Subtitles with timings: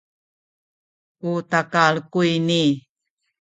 [1.29, 2.63] u takal kuyni